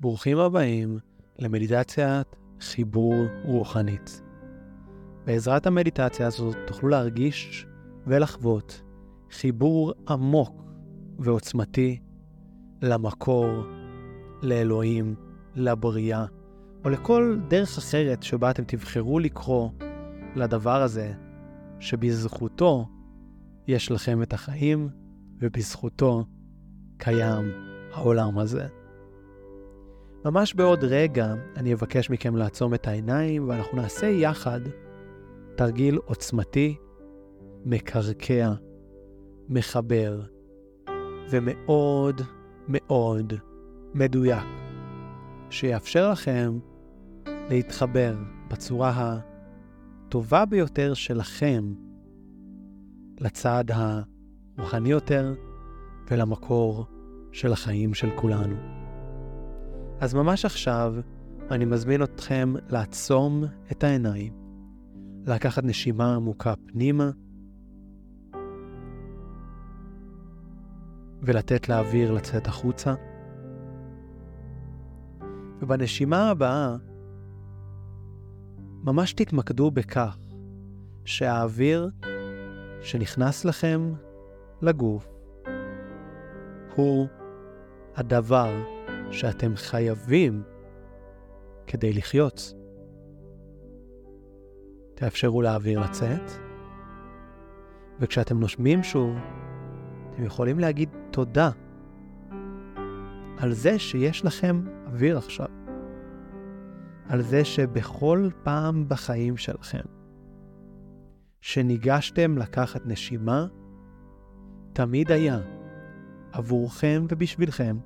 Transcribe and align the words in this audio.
ברוכים 0.00 0.38
הבאים 0.38 0.98
למדיטציית 1.38 2.36
חיבור 2.60 3.14
רוחנית. 3.44 4.22
בעזרת 5.24 5.66
המדיטציה 5.66 6.26
הזאת 6.26 6.56
תוכלו 6.66 6.88
להרגיש 6.88 7.66
ולחוות 8.06 8.82
חיבור 9.30 9.92
עמוק 10.08 10.62
ועוצמתי 11.18 12.00
למקור, 12.82 13.48
לאלוהים, 14.42 15.14
לבריאה, 15.54 16.26
או 16.84 16.90
לכל 16.90 17.38
דרך 17.48 17.78
אחרת 17.78 18.22
שבה 18.22 18.50
אתם 18.50 18.64
תבחרו 18.64 19.18
לקרוא 19.18 19.68
לדבר 20.36 20.82
הזה, 20.82 21.12
שבזכותו 21.80 22.88
יש 23.66 23.90
לכם 23.90 24.22
את 24.22 24.32
החיים, 24.32 24.88
ובזכותו 25.40 26.24
קיים 26.96 27.50
העולם 27.92 28.38
הזה. 28.38 28.66
ממש 30.24 30.54
בעוד 30.54 30.84
רגע 30.84 31.34
אני 31.56 31.74
אבקש 31.74 32.10
מכם 32.10 32.36
לעצום 32.36 32.74
את 32.74 32.86
העיניים 32.86 33.48
ואנחנו 33.48 33.76
נעשה 33.78 34.06
יחד 34.06 34.60
תרגיל 35.56 35.98
עוצמתי, 36.04 36.76
מקרקע, 37.64 38.52
מחבר 39.48 40.20
ומאוד 41.30 42.20
מאוד 42.68 43.32
מדויק, 43.94 44.44
שיאפשר 45.50 46.10
לכם 46.10 46.58
להתחבר 47.26 48.16
בצורה 48.50 49.18
הטובה 50.06 50.44
ביותר 50.44 50.94
שלכם 50.94 51.74
לצד 53.20 53.64
הרוחני 53.68 54.90
יותר 54.90 55.34
ולמקור 56.10 56.86
של 57.32 57.52
החיים 57.52 57.94
של 57.94 58.10
כולנו. 58.16 58.73
אז 60.00 60.14
ממש 60.14 60.44
עכשיו 60.44 60.94
אני 61.50 61.64
מזמין 61.64 62.02
אתכם 62.02 62.54
לעצום 62.68 63.44
את 63.72 63.84
העיניים, 63.84 64.32
לקחת 65.26 65.64
נשימה 65.64 66.14
עמוקה 66.14 66.54
פנימה, 66.66 67.10
ולתת 71.22 71.68
לאוויר 71.68 72.12
לצאת 72.12 72.46
החוצה. 72.46 72.94
ובנשימה 75.62 76.30
הבאה, 76.30 76.76
ממש 78.82 79.12
תתמקדו 79.12 79.70
בכך 79.70 80.18
שהאוויר 81.04 81.90
שנכנס 82.82 83.44
לכם 83.44 83.92
לגוף 84.62 85.06
הוא 86.76 87.06
הדבר 87.96 88.73
שאתם 89.14 89.56
חייבים 89.56 90.42
כדי 91.66 91.92
לחיות. 91.92 92.54
תאפשרו 94.94 95.42
לאוויר 95.42 95.80
לצאת, 95.80 96.30
וכשאתם 98.00 98.40
נושמים 98.40 98.82
שוב, 98.82 99.16
אתם 100.10 100.24
יכולים 100.24 100.58
להגיד 100.58 100.88
תודה 101.10 101.50
על 103.38 103.52
זה 103.52 103.78
שיש 103.78 104.24
לכם 104.24 104.64
אוויר 104.86 105.18
עכשיו. 105.18 105.46
על 107.08 107.22
זה 107.22 107.44
שבכל 107.44 108.28
פעם 108.42 108.88
בחיים 108.88 109.36
שלכם 109.36 109.84
שניגשתם 111.40 112.38
לקחת 112.38 112.86
נשימה, 112.86 113.46
תמיד 114.72 115.12
היה 115.12 115.38
עבורכם 116.32 117.06
ובשבילכם 117.08 117.76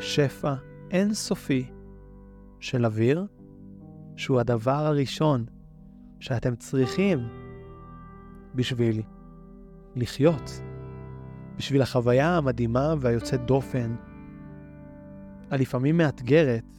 שפע 0.00 0.54
אינסופי 0.90 1.70
של 2.60 2.86
אוויר, 2.86 3.26
שהוא 4.16 4.40
הדבר 4.40 4.86
הראשון 4.86 5.44
שאתם 6.20 6.56
צריכים 6.56 7.18
בשביל 8.54 9.02
לחיות, 9.96 10.62
בשביל 11.56 11.82
החוויה 11.82 12.36
המדהימה 12.36 12.94
והיוצאת 13.00 13.46
דופן, 13.46 13.94
הלפעמים 15.50 15.96
מאתגרת, 15.96 16.78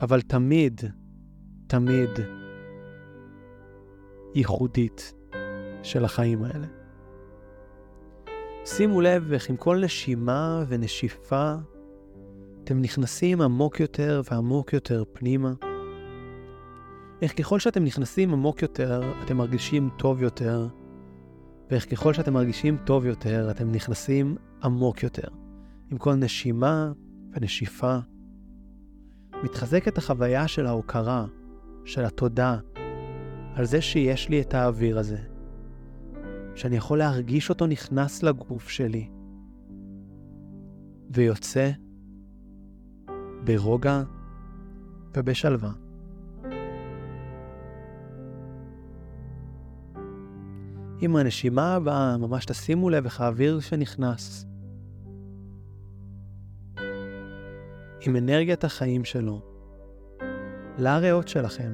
אבל 0.00 0.20
תמיד, 0.20 0.80
תמיד 1.66 2.10
ייחודית 4.34 5.14
של 5.82 6.04
החיים 6.04 6.44
האלה. 6.44 6.83
שימו 8.66 9.00
לב 9.00 9.32
איך 9.32 9.50
עם 9.50 9.56
כל 9.56 9.80
נשימה 9.84 10.64
ונשיפה 10.68 11.54
אתם 12.64 12.80
נכנסים 12.80 13.40
עמוק 13.40 13.80
יותר 13.80 14.22
ועמוק 14.30 14.72
יותר 14.72 15.04
פנימה. 15.12 15.52
איך 17.22 17.38
ככל 17.38 17.60
שאתם 17.60 17.84
נכנסים 17.84 18.32
עמוק 18.32 18.62
יותר, 18.62 19.12
אתם 19.24 19.36
מרגישים 19.36 19.90
טוב 19.98 20.22
יותר, 20.22 20.68
ואיך 21.70 21.90
ככל 21.90 22.12
שאתם 22.12 22.32
מרגישים 22.32 22.76
טוב 22.84 23.06
יותר, 23.06 23.50
אתם 23.50 23.72
נכנסים 23.72 24.36
עמוק 24.62 25.02
יותר. 25.02 25.28
עם 25.90 25.98
כל 25.98 26.14
נשימה 26.14 26.92
ונשיפה. 27.32 27.98
מתחזקת 29.42 29.98
החוויה 29.98 30.48
של 30.48 30.66
ההוקרה, 30.66 31.26
של 31.84 32.04
התודה, 32.04 32.58
על 33.54 33.64
זה 33.64 33.80
שיש 33.80 34.28
לי 34.28 34.40
את 34.40 34.54
האוויר 34.54 34.98
הזה, 34.98 35.33
שאני 36.54 36.76
יכול 36.76 36.98
להרגיש 36.98 37.50
אותו 37.50 37.66
נכנס 37.66 38.22
לגוף 38.22 38.68
שלי, 38.68 39.08
ויוצא 41.10 41.70
ברוגע 43.44 44.02
ובשלווה. 45.16 45.70
עם 51.00 51.16
הנשימה 51.16 51.74
הבאה, 51.74 52.16
ממש 52.16 52.44
תשימו 52.44 52.90
לב 52.90 53.04
איך 53.04 53.20
האוויר 53.20 53.60
שנכנס, 53.60 54.46
עם 58.06 58.16
אנרגיית 58.16 58.64
החיים 58.64 59.04
שלו, 59.04 59.42
לריאות 60.78 61.28
שלכם. 61.28 61.72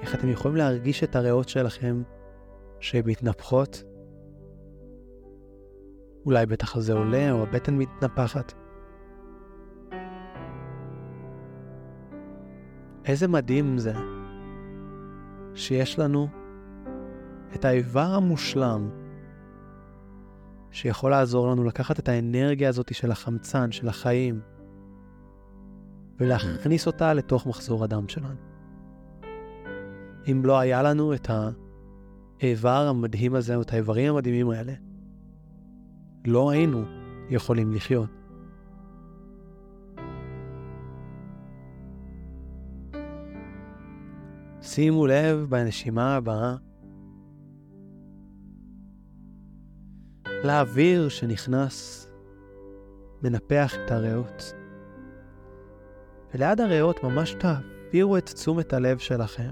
איך 0.00 0.14
אתם 0.14 0.28
יכולים 0.28 0.56
להרגיש 0.56 1.04
את 1.04 1.16
הריאות 1.16 1.48
שלכם 1.48 2.02
שהן 2.80 3.02
מתנפחות? 3.06 3.82
אולי 6.26 6.46
בטח 6.46 6.78
זה 6.78 6.92
עולה 6.92 7.32
או 7.32 7.42
הבטן 7.42 7.78
מתנפחת. 7.78 8.52
איזה 13.04 13.28
מדהים 13.28 13.78
זה 13.78 13.92
שיש 15.54 15.98
לנו 15.98 16.28
את 17.54 17.64
האיבר 17.64 18.00
המושלם 18.14 18.90
שיכול 20.70 21.10
לעזור 21.10 21.48
לנו 21.48 21.64
לקחת 21.64 21.98
את 21.98 22.08
האנרגיה 22.08 22.68
הזאת 22.68 22.94
של 22.94 23.10
החמצן, 23.10 23.72
של 23.72 23.88
החיים, 23.88 24.40
ולהכניס 26.20 26.86
אותה 26.86 27.14
לתוך 27.14 27.46
מחזור 27.46 27.84
הדם 27.84 28.08
שלנו. 28.08 28.34
אם 30.30 30.42
לא 30.44 30.58
היה 30.58 30.82
לנו 30.82 31.14
את 31.14 31.30
האיבר 32.40 32.86
המדהים 32.88 33.34
הזה, 33.34 33.56
או 33.56 33.62
את 33.62 33.72
האיברים 33.72 34.14
המדהימים 34.14 34.50
האלה, 34.50 34.72
לא 36.26 36.50
היינו 36.50 36.84
יכולים 37.30 37.72
לחיות. 37.72 38.10
שימו 44.60 45.06
לב 45.06 45.46
בנשימה 45.48 46.16
הבאה 46.16 46.56
לאוויר 50.44 51.08
שנכנס, 51.08 52.08
מנפח 53.22 53.74
את 53.74 53.90
הריאות. 53.90 54.54
וליד 56.34 56.60
הריאות 56.60 57.04
ממש 57.04 57.34
תעבירו 57.34 58.16
את 58.16 58.26
תשומת 58.26 58.72
הלב 58.72 58.98
שלכם 58.98 59.50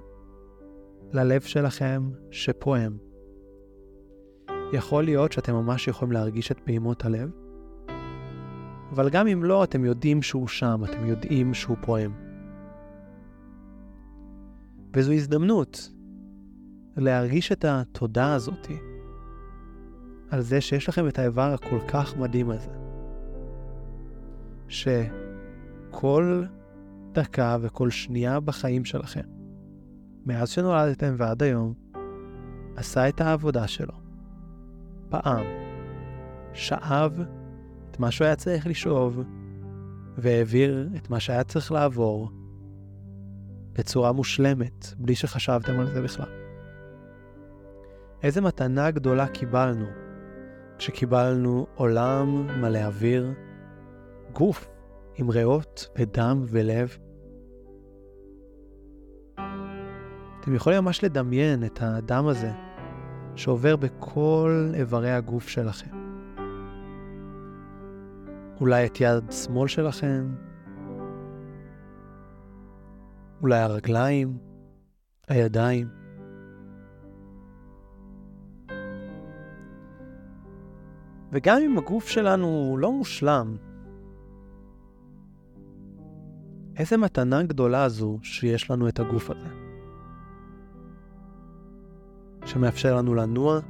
ללב 1.13 1.41
שלכם 1.41 2.11
שפועם. 2.31 2.97
יכול 4.73 5.05
להיות 5.05 5.33
שאתם 5.33 5.55
ממש 5.55 5.89
יכולים 5.89 6.13
להרגיש 6.13 6.53
את 6.53 6.61
פעימות 6.61 7.05
הלב, 7.05 7.31
אבל 8.91 9.11
גם 9.11 9.27
אם 9.27 9.45
לא, 9.45 9.65
אתם 9.65 9.85
יודעים 9.85 10.23
שהוא 10.23 10.49
שם, 10.49 10.83
אתם 10.85 11.07
יודעים 11.07 11.55
שהוא 11.55 11.77
פועם. 11.81 12.13
וזו 14.95 15.13
הזדמנות 15.13 15.91
להרגיש 16.97 17.53
את 17.53 17.65
התודה 17.65 18.35
הזאתי 18.35 18.77
על 20.31 20.41
זה 20.41 20.61
שיש 20.61 20.89
לכם 20.89 21.09
את 21.09 21.19
האיבר 21.19 21.55
הכל 21.55 21.81
כך 21.89 22.17
מדהים 22.17 22.51
הזה, 22.51 22.71
שכל 24.69 26.45
דקה 27.13 27.57
וכל 27.61 27.91
שנייה 27.91 28.41
בחיים 28.41 28.85
שלכם, 28.85 29.36
מאז 30.27 30.49
שנולדתם 30.49 31.15
ועד 31.19 31.43
היום, 31.43 31.75
עשה 32.77 33.09
את 33.09 33.21
העבודה 33.21 33.69
שלו. 33.69 33.95
פעם, 35.09 35.47
שאב 36.53 37.21
את 37.91 38.01
מה 38.01 38.11
שהוא 38.11 38.27
היה 38.27 38.37
צריך 38.37 38.67
לשאוב, 38.67 39.21
והעביר 40.19 40.89
את 40.97 41.11
מה 41.11 41.21
שהיה 41.21 41.45
צריך 41.45 41.73
לעבור 41.73 42.31
בצורה 43.73 44.13
מושלמת, 44.13 44.95
בלי 44.99 45.15
שחשבתם 45.15 45.81
על 45.81 45.87
זה 45.87 46.03
בכלל. 46.03 46.29
איזה 48.23 48.41
מתנה 48.41 48.91
גדולה 48.91 49.29
קיבלנו 49.29 49.87
כשקיבלנו 50.79 51.67
עולם 51.75 52.47
מלא 52.61 52.79
אוויר, 52.79 53.33
גוף 54.33 54.69
עם 55.15 55.31
ריאות 55.31 55.89
ודם 55.99 56.45
ולב. 56.47 56.99
אתם 60.47 60.55
יכולים 60.55 60.85
ממש 60.85 61.05
לדמיין 61.05 61.65
את 61.65 61.79
הדם 61.83 62.27
הזה 62.27 62.53
שעובר 63.35 63.77
בכל 63.77 64.71
איברי 64.75 65.13
הגוף 65.13 65.49
שלכם. 65.49 65.91
אולי 68.61 68.87
את 68.87 69.01
יד 69.01 69.31
שמאל 69.31 69.69
שלכם, 69.69 70.35
אולי 73.43 73.59
הרגליים, 73.59 74.39
הידיים. 75.29 75.89
וגם 81.33 81.57
אם 81.65 81.79
הגוף 81.79 82.09
שלנו 82.09 82.77
לא 82.81 82.93
מושלם, 82.93 83.57
איזה 86.77 86.97
מתנה 86.97 87.43
גדולה 87.43 87.89
זו 87.89 88.19
שיש 88.23 88.71
לנו 88.71 88.89
את 88.89 89.01
הגוף 89.01 89.31
הזה. 89.31 89.66
שמאפשר 92.47 92.97
לנו 92.97 93.15
לנוע, 93.15 93.61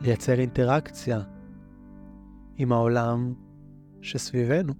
לייצר 0.00 0.40
אינטראקציה 0.40 1.20
עם 2.56 2.72
העולם 2.72 3.34
שסביבנו. 4.02 4.72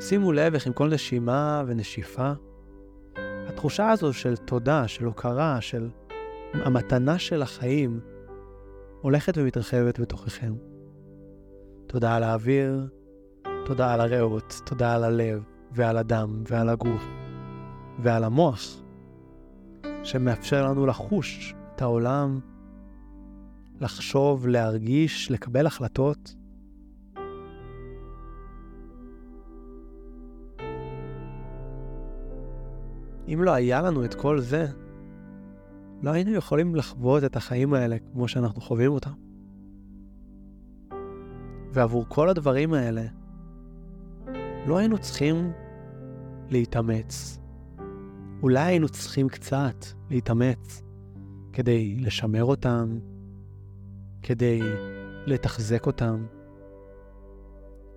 שימו 0.00 0.32
לב 0.32 0.54
איך 0.54 0.66
עם 0.66 0.72
כל 0.72 0.88
נשימה 0.88 1.62
ונשיפה, 1.66 2.32
התחושה 3.48 3.90
הזו 3.90 4.12
של 4.12 4.36
תודה, 4.36 4.88
של 4.88 5.04
הוקרה, 5.04 5.60
של 5.60 5.90
המתנה 6.52 7.18
של 7.18 7.42
החיים, 7.42 8.00
הולכת 9.00 9.38
ומתרחבת 9.38 10.00
בתוככם. 10.00 10.54
תודה 11.86 12.16
על 12.16 12.22
האוויר, 12.22 12.88
תודה 13.64 13.94
על 13.94 14.00
הריאות, 14.00 14.60
תודה 14.64 14.94
על 14.94 15.04
הלב, 15.04 15.42
ועל 15.72 15.96
הדם, 15.96 16.42
ועל 16.48 16.68
הגוף, 16.68 17.04
ועל 17.98 18.24
המוח, 18.24 18.82
שמאפשר 20.06 20.68
לנו 20.70 20.86
לחוש 20.86 21.54
את 21.74 21.82
העולם, 21.82 22.40
לחשוב, 23.80 24.46
להרגיש, 24.46 25.30
לקבל 25.30 25.66
החלטות. 25.66 26.34
אם 33.28 33.42
לא 33.42 33.50
היה 33.50 33.82
לנו 33.82 34.04
את 34.04 34.14
כל 34.14 34.40
זה, 34.40 34.66
לא 36.02 36.10
היינו 36.10 36.30
יכולים 36.30 36.74
לחוות 36.74 37.24
את 37.24 37.36
החיים 37.36 37.74
האלה 37.74 37.96
כמו 38.12 38.28
שאנחנו 38.28 38.60
חווים 38.60 38.92
אותם. 38.92 39.14
ועבור 41.72 42.04
כל 42.08 42.28
הדברים 42.28 42.74
האלה, 42.74 43.02
לא 44.66 44.78
היינו 44.78 44.98
צריכים 44.98 45.52
להתאמץ. 46.50 47.45
אולי 48.46 48.60
היינו 48.60 48.88
צריכים 48.88 49.28
קצת 49.28 49.84
להתאמץ 50.10 50.82
כדי 51.52 51.96
לשמר 52.00 52.44
אותם, 52.44 52.98
כדי 54.22 54.60
לתחזק 55.26 55.86
אותם. 55.86 56.26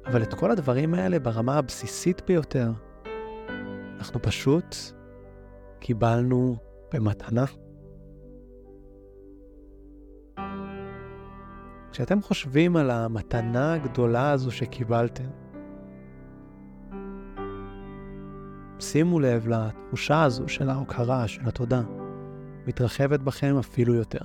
אבל 0.06 0.24
את 0.24 0.34
כל 0.34 0.52
הדברים 0.52 0.94
האלה 0.94 1.20
ברמה 1.20 1.58
הבסיסית 1.58 2.22
ביותר, 2.28 2.72
אנחנו 3.98 4.22
פשוט 4.22 4.76
קיבלנו 5.80 6.56
במתנה. 6.94 7.46
כשאתם 11.92 12.22
חושבים 12.22 12.76
על 12.76 12.92
המתנה 12.92 13.74
הגדולה 13.74 14.32
הזו 14.32 14.52
שקיבלתם, 14.52 15.30
שימו 18.80 19.20
לב 19.20 19.48
לתחושה 19.48 20.24
הזו 20.24 20.48
של 20.48 20.70
ההוקרה, 20.70 21.28
של 21.28 21.42
התודה, 21.46 21.82
מתרחבת 22.68 23.20
בכם 23.20 23.58
אפילו 23.58 23.94
יותר. 23.94 24.22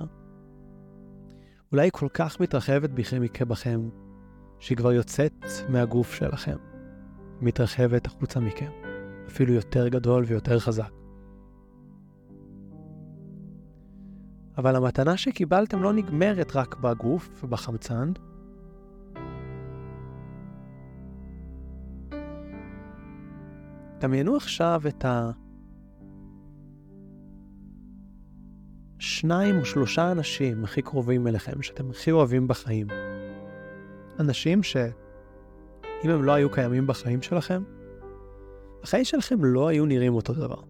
אולי 1.71 1.83
היא 1.83 1.91
כל 1.91 2.07
כך 2.13 2.39
מתרחבת 2.39 2.89
בכם, 2.89 3.21
בכם, 3.47 3.89
שהיא 4.59 4.77
כבר 4.77 4.91
יוצאת 4.91 5.45
מהגוף 5.69 6.13
שלכם, 6.13 6.55
מתרחבת 7.41 8.05
החוצה 8.05 8.39
מכם, 8.39 8.71
אפילו 9.27 9.53
יותר 9.53 9.87
גדול 9.87 10.23
ויותר 10.27 10.59
חזק. 10.59 10.91
אבל 14.57 14.75
המתנה 14.75 15.17
שקיבלתם 15.17 15.83
לא 15.83 15.93
נגמרת 15.93 16.55
רק 16.55 16.75
בגוף 16.75 17.43
ובחמצן. 17.43 18.11
דמיינו 24.05 24.35
עכשיו 24.35 24.81
את 24.87 25.05
השניים 28.99 29.59
או 29.59 29.65
שלושה 29.65 30.11
אנשים 30.11 30.63
הכי 30.63 30.81
קרובים 30.81 31.27
אליכם, 31.27 31.61
שאתם 31.61 31.89
הכי 31.89 32.11
אוהבים 32.11 32.47
בחיים. 32.47 32.87
אנשים 34.19 34.63
שאם 34.63 36.09
הם 36.09 36.23
לא 36.23 36.31
היו 36.31 36.51
קיימים 36.51 36.87
בחיים 36.87 37.21
שלכם, 37.21 37.63
החיים 38.83 39.05
שלכם 39.05 39.43
לא 39.43 39.67
היו 39.67 39.85
נראים 39.85 40.13
אותו 40.13 40.33
דבר. 40.33 40.61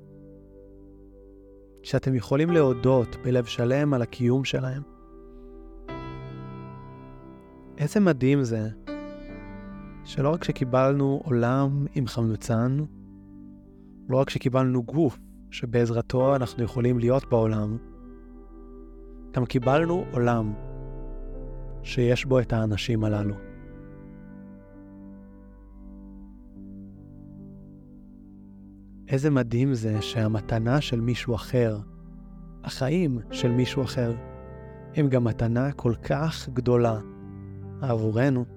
שאתם 1.83 2.15
יכולים 2.15 2.49
להודות 2.49 3.15
בלב 3.23 3.45
שלם 3.45 3.93
על 3.93 4.01
הקיום 4.01 4.43
שלהם. 4.43 4.81
איזה 7.77 7.99
מדהים 7.99 8.43
זה 8.43 8.69
שלא 10.05 10.29
רק 10.29 10.43
שקיבלנו 10.43 11.21
עולם 11.23 11.85
עם 11.95 12.07
חמצן, 12.07 12.77
לא 14.09 14.17
רק 14.17 14.29
שקיבלנו 14.29 14.83
גוף 14.83 15.19
שבעזרתו 15.51 16.35
אנחנו 16.35 16.63
יכולים 16.63 16.99
להיות 16.99 17.29
בעולם, 17.29 17.77
גם 19.31 19.45
קיבלנו 19.45 20.05
עולם 20.11 20.53
שיש 21.83 22.25
בו 22.25 22.39
את 22.39 22.53
האנשים 22.53 23.03
הללו. 23.03 23.35
איזה 29.07 29.29
מדהים 29.29 29.73
זה 29.73 30.01
שהמתנה 30.01 30.81
של 30.81 31.01
מישהו 31.01 31.35
אחר, 31.35 31.79
החיים 32.63 33.19
של 33.31 33.51
מישהו 33.51 33.83
אחר, 33.83 34.15
הם 34.95 35.09
גם 35.09 35.23
מתנה 35.23 35.71
כל 35.71 35.93
כך 36.03 36.49
גדולה 36.53 36.99
עבורנו. 37.81 38.54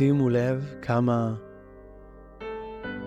שימו 0.00 0.28
לב 0.28 0.74
כמה 0.82 1.34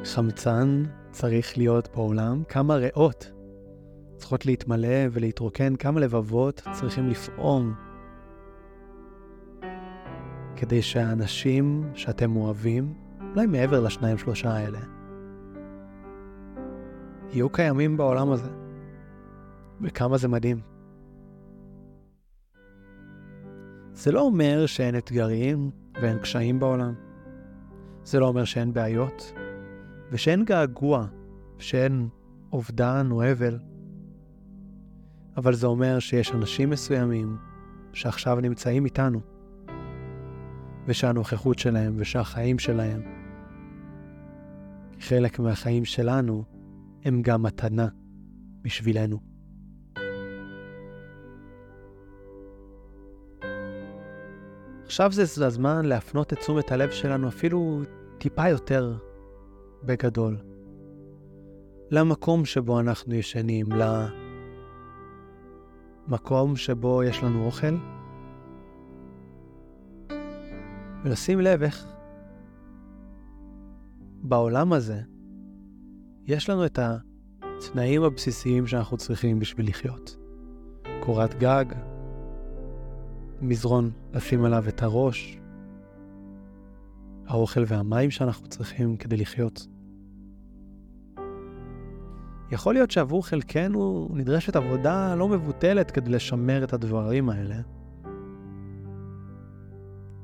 חמצן 0.05 0.83
צריך 1.11 1.57
להיות 1.57 1.89
בעולם, 1.95 2.43
כמה 2.49 2.75
ריאות 2.75 3.31
צריכות 4.17 4.45
להתמלא 4.45 5.07
ולהתרוקן, 5.11 5.75
כמה 5.75 5.99
לבבות 5.99 6.61
צריכים 6.71 7.09
לפעום 7.09 7.73
כדי 10.55 10.81
שהאנשים 10.81 11.91
שאתם 11.93 12.35
אוהבים, 12.35 12.93
אולי 13.31 13.45
מעבר 13.45 13.79
לשניים 13.79 14.17
שלושה 14.17 14.51
האלה, 14.51 14.79
יהיו 17.31 17.49
קיימים 17.49 17.97
בעולם 17.97 18.31
הזה. 18.31 18.49
וכמה 19.81 20.17
זה 20.17 20.27
מדהים. 20.27 20.59
זה 23.93 24.11
לא 24.11 24.21
אומר 24.21 24.65
שאין 24.65 24.97
אתגרים 24.97 25.82
ואין 26.03 26.19
קשיים 26.19 26.59
בעולם. 26.59 26.93
זה 28.03 28.19
לא 28.19 28.27
אומר 28.27 28.43
שאין 28.43 28.73
בעיות, 28.73 29.33
ושאין 30.11 30.45
געגוע, 30.45 31.07
שאין 31.59 32.07
אובדן 32.51 33.07
או 33.11 33.31
אבל. 33.31 33.59
אבל 35.37 35.53
זה 35.53 35.67
אומר 35.67 35.99
שיש 35.99 36.31
אנשים 36.31 36.69
מסוימים 36.69 37.37
שעכשיו 37.93 38.39
נמצאים 38.41 38.85
איתנו, 38.85 39.19
ושהנוכחות 40.87 41.59
שלהם 41.59 41.93
ושהחיים 41.97 42.59
שלהם, 42.59 43.01
חלק 44.99 45.39
מהחיים 45.39 45.85
שלנו, 45.85 46.43
הם 47.05 47.21
גם 47.21 47.43
מתנה 47.43 47.87
בשבילנו. 48.61 49.32
עכשיו 54.93 55.11
זה 55.11 55.47
הזמן 55.47 55.85
להפנות 55.85 56.33
את 56.33 56.39
תשומת 56.39 56.71
הלב 56.71 56.91
שלנו 56.91 57.27
אפילו 57.27 57.81
טיפה 58.17 58.49
יותר 58.49 58.97
בגדול. 59.83 60.37
למקום 61.91 62.45
שבו 62.45 62.79
אנחנו 62.79 63.13
ישנים, 63.13 63.65
למקום 66.07 66.55
שבו 66.55 67.03
יש 67.03 67.23
לנו 67.23 67.45
אוכל, 67.45 67.77
ולשים 71.03 71.39
לב 71.39 71.63
איך 71.63 71.85
בעולם 74.23 74.73
הזה 74.73 75.01
יש 76.25 76.49
לנו 76.49 76.65
את 76.65 76.79
התנאים 76.79 78.03
הבסיסיים 78.03 78.67
שאנחנו 78.67 78.97
צריכים 78.97 79.39
בשביל 79.39 79.69
לחיות. 79.69 80.17
קורת 80.99 81.33
גג, 81.39 81.65
מזרון 83.43 83.91
לשים 84.13 84.45
עליו 84.45 84.67
את 84.67 84.83
הראש, 84.83 85.37
האוכל 87.27 87.63
והמים 87.67 88.11
שאנחנו 88.11 88.47
צריכים 88.47 88.97
כדי 88.97 89.17
לחיות. 89.17 89.67
יכול 92.51 92.73
להיות 92.73 92.91
שעבור 92.91 93.27
חלקנו 93.27 94.09
נדרשת 94.13 94.55
עבודה 94.55 95.15
לא 95.15 95.27
מבוטלת 95.27 95.91
כדי 95.91 96.11
לשמר 96.11 96.63
את 96.63 96.73
הדברים 96.73 97.29
האלה. 97.29 97.55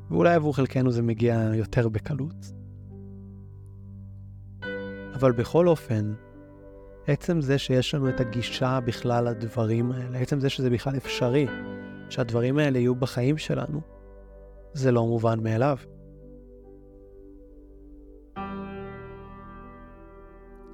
ואולי 0.09 0.33
עבור 0.33 0.55
חלקנו 0.55 0.91
זה 0.91 1.01
מגיע 1.01 1.51
יותר 1.53 1.89
בקלות. 1.89 2.53
אבל 5.13 5.31
בכל 5.31 5.67
אופן, 5.67 6.13
עצם 7.07 7.41
זה 7.41 7.57
שיש 7.57 7.95
לנו 7.95 8.09
את 8.09 8.19
הגישה 8.19 8.79
בכלל 8.85 9.29
לדברים 9.29 9.91
האלה, 9.91 10.19
עצם 10.19 10.39
זה 10.39 10.49
שזה 10.49 10.69
בכלל 10.69 10.97
אפשרי, 10.97 11.47
שהדברים 12.09 12.57
האלה 12.57 12.79
יהיו 12.79 12.95
בחיים 12.95 13.37
שלנו, 13.37 13.81
זה 14.73 14.91
לא 14.91 15.05
מובן 15.05 15.43
מאליו. 15.43 15.77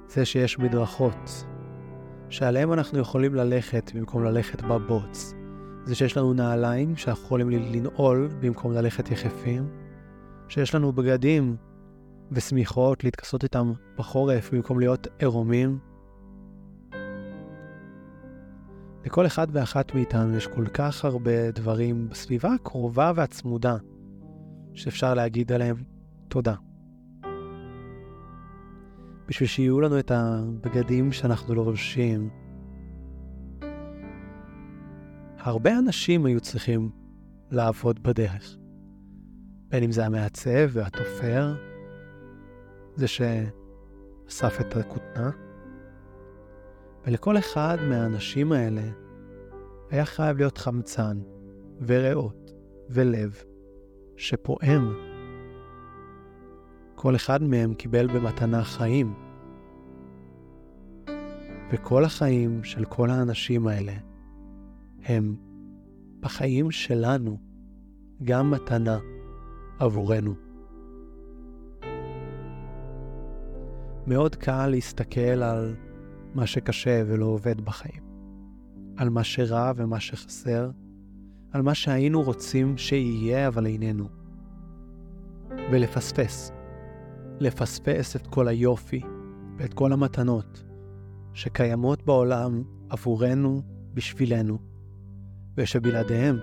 זה 0.08 0.24
שיש 0.24 0.58
מדרכות, 0.58 1.44
שעליהן 2.28 2.72
אנחנו 2.72 2.98
יכולים 2.98 3.34
ללכת 3.34 3.90
במקום 3.94 4.24
ללכת 4.24 4.62
בבוץ. 4.62 5.34
זה 5.84 5.94
שיש 5.94 6.16
לנו 6.16 6.32
נעליים 6.32 6.96
שאנחנו 6.96 7.24
יכולים 7.24 7.50
לנעול 7.50 8.28
במקום 8.40 8.72
ללכת 8.72 9.10
יחפים. 9.10 9.86
שיש 10.48 10.74
לנו 10.74 10.92
בגדים 10.92 11.56
ושמיכות 12.32 13.04
להתכסות 13.04 13.44
איתם 13.44 13.72
בחורף 13.98 14.54
במקום 14.54 14.78
להיות 14.80 15.06
עירומים. 15.18 15.78
לכל 19.06 19.26
אחד 19.26 19.46
ואחת 19.52 19.94
מאיתנו 19.94 20.36
יש 20.36 20.46
כל 20.46 20.66
כך 20.66 21.04
הרבה 21.04 21.50
דברים 21.50 22.08
בסביבה 22.08 22.54
הקרובה 22.54 23.12
והצמודה 23.14 23.76
שאפשר 24.74 25.14
להגיד 25.14 25.52
עליהם 25.52 25.76
תודה. 26.28 26.54
בשביל 29.28 29.48
שיהיו 29.48 29.80
לנו 29.80 29.98
את 29.98 30.10
הבגדים 30.10 31.12
שאנחנו 31.12 31.54
לובשים. 31.54 32.30
הרבה 35.38 35.78
אנשים 35.78 36.26
היו 36.26 36.40
צריכים 36.40 36.90
לעבוד 37.50 38.02
בדרך. 38.02 38.56
בין 39.68 39.82
אם 39.82 39.92
זה 39.92 40.06
המעצב 40.06 40.68
והתופר, 40.72 41.54
זה 42.94 43.06
שאסף 43.08 44.60
את 44.60 44.76
הכותנה, 44.76 45.30
ולכל 47.06 47.38
אחד 47.38 47.76
מהאנשים 47.88 48.52
האלה 48.52 48.82
היה 49.90 50.04
חייב 50.04 50.36
להיות 50.36 50.58
חמצן 50.58 51.18
וריאות 51.86 52.52
ולב 52.90 53.42
שפועם 54.16 54.94
כל 56.94 57.16
אחד 57.16 57.42
מהם 57.42 57.74
קיבל 57.74 58.06
במתנה 58.06 58.64
חיים. 58.64 59.14
וכל 61.72 62.04
החיים 62.04 62.64
של 62.64 62.84
כל 62.84 63.10
האנשים 63.10 63.66
האלה 63.66 63.92
הם 65.04 65.36
בחיים 66.20 66.70
שלנו 66.70 67.38
גם 68.24 68.50
מתנה 68.50 68.98
עבורנו. 69.78 70.34
מאוד 74.06 74.34
קל 74.34 74.66
להסתכל 74.66 75.42
על 75.42 75.74
מה 76.36 76.46
שקשה 76.46 77.02
ולא 77.06 77.26
עובד 77.26 77.60
בחיים, 77.60 78.02
על 78.96 79.08
מה 79.08 79.24
שרע 79.24 79.72
ומה 79.76 80.00
שחסר, 80.00 80.70
על 81.52 81.62
מה 81.62 81.74
שהיינו 81.74 82.22
רוצים 82.22 82.78
שיהיה 82.78 83.48
אבל 83.48 83.66
איננו, 83.66 84.08
ולפספס. 85.72 86.52
לפספס 87.40 88.16
את 88.16 88.26
כל 88.26 88.48
היופי 88.48 89.00
ואת 89.58 89.74
כל 89.74 89.92
המתנות 89.92 90.64
שקיימות 91.34 92.02
בעולם 92.02 92.62
עבורנו, 92.90 93.62
בשבילנו, 93.94 94.58
ושבלעדיהם 95.56 96.38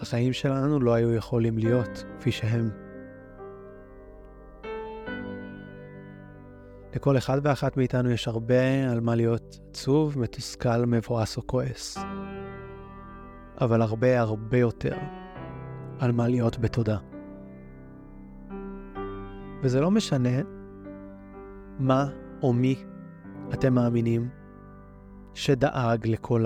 החיים 0.00 0.32
שלנו 0.32 0.80
לא 0.80 0.94
היו 0.94 1.12
יכולים 1.12 1.58
להיות 1.58 2.04
כפי 2.18 2.32
שהם. 2.32 2.83
לכל 6.94 7.16
אחד 7.16 7.40
ואחת 7.42 7.76
מאיתנו 7.76 8.10
יש 8.10 8.28
הרבה 8.28 8.90
על 8.90 9.00
מה 9.00 9.14
להיות 9.14 9.60
עצוב, 9.70 10.18
מתוסכל, 10.18 10.86
מבואס 10.86 11.36
או 11.36 11.46
כועס. 11.46 11.98
אבל 13.60 13.82
הרבה 13.82 14.20
הרבה 14.20 14.58
יותר 14.58 14.96
על 15.98 16.12
מה 16.12 16.28
להיות 16.28 16.58
בתודה. 16.58 16.98
וזה 19.62 19.80
לא 19.80 19.90
משנה 19.90 20.40
מה 21.78 22.06
או 22.42 22.52
מי 22.52 22.76
אתם 23.54 23.74
מאמינים 23.74 24.28
שדאג 25.34 26.08
לכל 26.08 26.44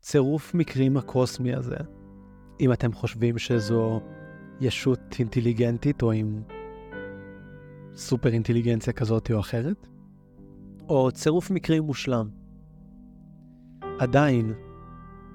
הצירוף 0.00 0.54
מקרים 0.54 0.96
הקוסמי 0.96 1.54
הזה. 1.54 1.76
אם 2.60 2.72
אתם 2.72 2.92
חושבים 2.92 3.38
שזו 3.38 4.00
ישות 4.60 5.00
אינטליגנטית 5.18 6.02
או 6.02 6.12
עם 6.12 6.42
סופר 7.94 8.28
אינטליגנציה 8.28 8.92
כזאת 8.92 9.30
או 9.30 9.40
אחרת, 9.40 9.86
או 10.88 11.12
צירוף 11.12 11.50
מקרים 11.50 11.82
מושלם. 11.82 12.28
עדיין 13.98 14.52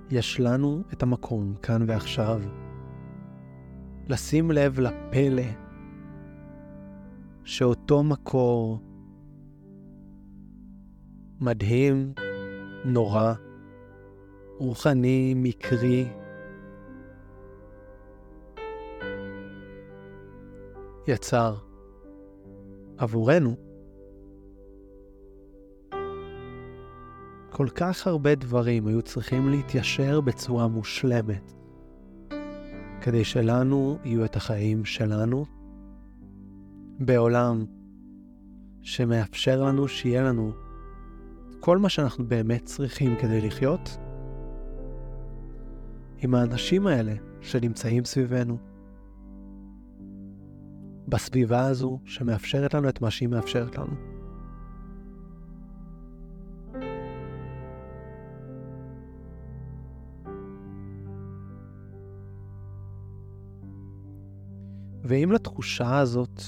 יש 0.10 0.40
לנו 0.40 0.84
את 0.94 1.04
המקום 1.04 1.56
כאן 1.62 1.86
ועכשיו 1.88 2.42
לשים 4.08 4.52
לב 4.52 4.80
לפלא 4.80 5.44
שאותו 7.44 8.04
מקור 8.04 8.80
מדהים, 11.42 12.14
נורא, 12.86 13.34
רוחני, 14.58 15.34
מקרי, 15.38 16.08
יצר 21.08 21.56
עבורנו. 22.98 23.56
כל 27.50 27.68
כך 27.76 28.08
הרבה 28.08 28.36
דברים 28.36 28.88
היו 28.88 29.02
צריכים 29.02 29.50
להתיישר 29.50 30.22
בצורה 30.22 30.68
מושלמת. 30.68 31.54
כדי 33.02 33.24
שלנו 33.24 33.98
יהיו 34.04 34.26
את 34.26 34.36
החיים 34.36 34.86
שלנו. 34.86 35.46
בעולם 37.00 37.66
שמאפשר 38.82 39.64
לנו 39.64 39.88
שיהיה 39.88 40.24
לנו 40.24 40.52
כל 41.60 41.78
מה 41.78 41.90
שאנחנו 41.90 42.28
באמת 42.28 42.66
צריכים 42.66 43.16
כדי 43.22 43.42
לחיות. 43.42 43.98
עם 46.18 46.36
האנשים 46.36 46.88
האלה 46.88 47.14
שנמצאים 47.42 48.06
סביבנו. 48.06 48.75
בסביבה 51.08 51.66
הזו 51.66 52.00
שמאפשרת 52.06 52.74
לנו 52.74 52.90
את 52.90 53.02
מה 53.02 53.12
שהיא 53.12 53.30
מאפשרת 53.30 53.78
לנו. 53.78 54.16
ואם 65.04 65.32
לתחושה 65.32 66.00
הזאת 66.00 66.42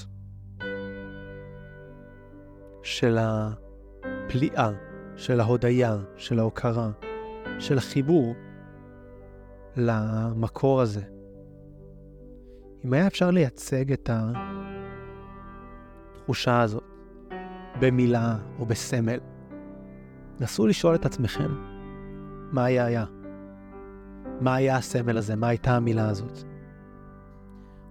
של 2.82 3.18
הפליאה, 3.20 4.70
של 5.16 5.40
ההודיה, 5.40 5.96
של 6.16 6.38
ההוקרה, 6.38 6.90
של 7.58 7.78
החיבור 7.78 8.34
למקור 9.76 10.80
הזה. 10.80 11.17
אם 12.84 12.92
היה 12.92 13.06
אפשר 13.06 13.30
לייצג 13.30 13.92
את 13.92 14.10
התחושה 16.12 16.60
הזאת 16.60 16.84
במילה 17.80 18.38
או 18.58 18.66
בסמל, 18.66 19.20
נסו 20.40 20.66
לשאול 20.66 20.94
את 20.94 21.06
עצמכם, 21.06 21.50
מה 22.52 22.64
היה 22.64 22.84
היה? 22.84 23.04
מה 24.40 24.54
היה 24.54 24.76
הסמל 24.76 25.18
הזה? 25.18 25.36
מה 25.36 25.48
הייתה 25.48 25.76
המילה 25.76 26.08
הזאת? 26.08 26.38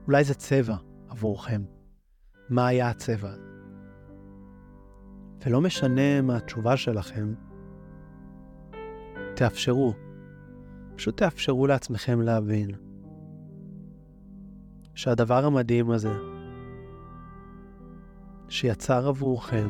אולי 0.08 0.24
זה 0.24 0.34
צבע 0.34 0.76
עבורכם. 1.10 1.62
מה 2.50 2.68
היה 2.68 2.90
הצבע? 2.90 3.32
ולא 5.46 5.62
משנה 5.62 6.22
מה 6.22 6.38
התשובה 6.38 6.78
שלכם, 6.78 7.34
תאפשרו. 9.36 9.94
פשוט 10.96 11.18
תאפשרו 11.18 11.68
לעצמכם 11.68 12.22
להבין 12.22 12.87
שהדבר 14.98 15.46
המדהים 15.46 15.92
הזה, 15.92 16.14
שיצר 18.50 19.08
עבורכם 19.08 19.70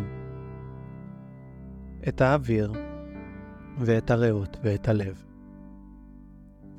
את 2.08 2.22
האוויר 2.22 2.72
ואת 3.80 4.12
הריאות 4.12 4.58
ואת 4.64 4.88
הלב, 4.88 5.24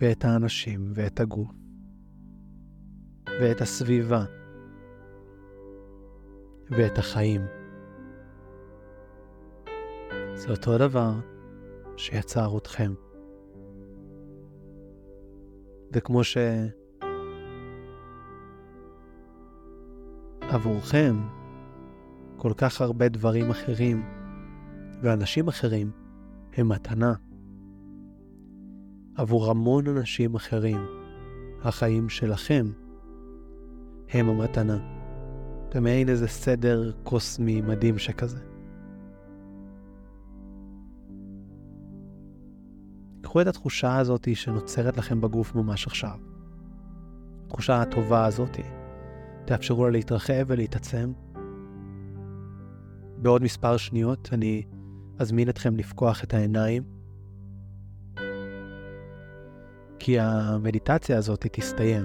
ואת 0.00 0.24
האנשים 0.24 0.92
ואת 0.94 1.20
הגוף, 1.20 1.50
ואת 3.40 3.60
הסביבה, 3.60 4.24
ואת 6.70 6.98
החיים. 6.98 7.40
זה 10.34 10.50
אותו 10.50 10.78
דבר 10.78 11.12
שיצר 11.96 12.56
אתכם. 12.58 12.92
וכמו 15.92 16.24
שעבורכם 20.50 21.16
כל 22.36 22.52
כך 22.56 22.80
הרבה 22.80 23.08
דברים 23.08 23.50
אחרים 23.50 24.02
ואנשים 25.02 25.48
אחרים 25.48 25.90
הם 26.56 26.68
מתנה, 26.68 27.14
עבור 29.14 29.50
המון 29.50 29.86
אנשים 29.86 30.34
אחרים 30.34 30.86
החיים 31.62 32.08
שלכם 32.08 32.66
הם 34.08 34.28
המתנה. 34.28 34.78
במעין 35.74 36.08
איזה 36.08 36.28
סדר 36.28 36.92
קוסמי 37.02 37.60
מדהים 37.60 37.98
שכזה. 37.98 38.40
קחו 43.22 43.40
את 43.40 43.46
התחושה 43.46 43.96
הזאת 43.96 44.28
שנוצרת 44.34 44.96
לכם 44.96 45.20
בגוף 45.20 45.54
ממש 45.54 45.86
עכשיו. 45.86 46.18
התחושה 47.46 47.82
הטובה 47.82 48.26
הזאת, 48.26 48.56
תאפשרו 49.48 49.84
לה 49.84 49.90
להתרחב 49.90 50.44
ולהתעצם. 50.46 51.12
בעוד 53.16 53.42
מספר 53.42 53.76
שניות 53.76 54.28
אני 54.32 54.62
אזמין 55.18 55.48
אתכם 55.48 55.76
לפקוח 55.76 56.24
את 56.24 56.34
העיניים, 56.34 56.82
כי 59.98 60.20
המדיטציה 60.20 61.18
הזאת 61.18 61.46
תסתיים, 61.52 62.04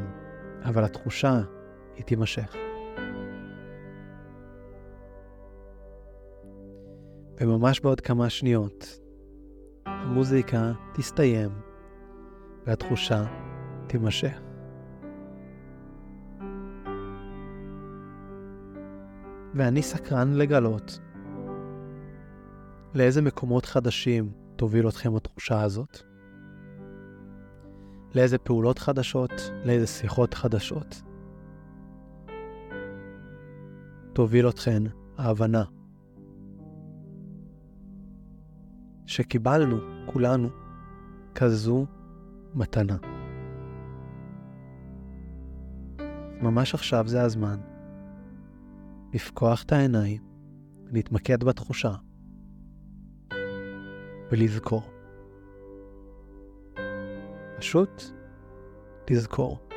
אבל 0.63 0.83
התחושה 0.83 1.41
היא 1.95 2.03
תימשך. 2.03 2.55
וממש 7.39 7.79
בעוד 7.79 8.01
כמה 8.01 8.29
שניות 8.29 8.99
המוזיקה 9.85 10.71
תסתיים 10.93 11.49
והתחושה 12.65 13.23
תימשך. 13.87 14.52
ואני 19.55 19.81
סקרן 19.81 20.33
לגלות 20.33 20.99
לאיזה 22.95 23.21
מקומות 23.21 23.65
חדשים 23.65 24.31
תוביל 24.55 24.87
אתכם 24.87 25.15
התחושה 25.15 25.61
הזאת, 25.61 25.97
לאיזה 28.15 28.37
פעולות 28.37 28.79
חדשות, 28.79 29.31
לאיזה 29.65 29.87
שיחות 29.87 30.33
חדשות. 30.33 31.01
תוביל 34.13 34.49
אתכן 34.49 34.83
ההבנה 35.17 35.63
שקיבלנו, 39.05 39.77
כולנו, 40.05 40.49
כזו 41.35 41.85
מתנה. 42.55 42.97
ממש 46.41 46.73
עכשיו 46.73 47.07
זה 47.07 47.21
הזמן 47.21 47.72
לפקוח 49.13 49.63
את 49.63 49.71
העיניים, 49.71 50.21
להתמקד 50.91 51.43
בתחושה 51.43 51.93
ולזכור. 54.31 54.83
פשוט 57.57 58.03
לזכור. 59.09 59.72